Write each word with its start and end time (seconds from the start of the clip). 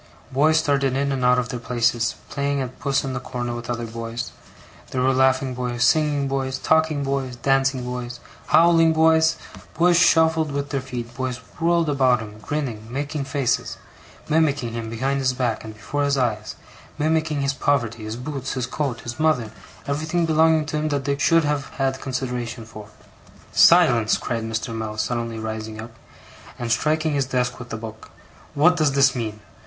Boys 0.31 0.57
started 0.57 0.97
in 0.97 1.11
and 1.11 1.23
out 1.23 1.37
of 1.37 1.49
their 1.49 1.59
places, 1.59 2.15
playing 2.29 2.59
at 2.59 2.79
puss 2.79 3.03
in 3.03 3.13
the 3.13 3.19
corner 3.19 3.53
with 3.53 3.69
other 3.69 3.85
boys; 3.85 4.31
there 4.89 4.99
were 5.03 5.13
laughing 5.13 5.53
boys, 5.53 5.83
singing 5.83 6.27
boys, 6.27 6.57
talking 6.57 7.03
boys, 7.03 7.35
dancing 7.35 7.83
boys, 7.85 8.19
howling 8.47 8.93
boys; 8.93 9.37
boys 9.75 9.99
shuffled 9.99 10.51
with 10.51 10.71
their 10.71 10.81
feet, 10.81 11.13
boys 11.15 11.37
whirled 11.59 11.87
about 11.87 12.19
him, 12.19 12.39
grinning, 12.41 12.91
making 12.91 13.23
faces, 13.23 13.77
mimicking 14.27 14.73
him 14.73 14.89
behind 14.89 15.19
his 15.19 15.33
back 15.33 15.63
and 15.63 15.75
before 15.75 16.01
his 16.03 16.17
eyes; 16.17 16.55
mimicking 16.97 17.41
his 17.41 17.53
poverty, 17.53 18.03
his 18.03 18.15
boots, 18.15 18.53
his 18.53 18.65
coat, 18.65 19.01
his 19.01 19.19
mother, 19.19 19.51
everything 19.85 20.25
belonging 20.25 20.65
to 20.65 20.77
him 20.77 20.87
that 20.89 21.05
they 21.05 21.15
should 21.15 21.43
have 21.43 21.67
had 21.77 22.01
consideration 22.01 22.65
for. 22.65 22.87
'Silence!' 23.51 24.17
cried 24.17 24.43
Mr. 24.45 24.73
Mell, 24.73 24.97
suddenly 24.97 25.37
rising 25.37 25.79
up, 25.79 25.91
and 26.57 26.71
striking 26.71 27.13
his 27.13 27.27
desk 27.27 27.59
with 27.59 27.69
the 27.69 27.77
book. 27.77 28.09
'What 28.55 28.75
does 28.75 28.93
this 28.93 29.15
mean! 29.15 29.41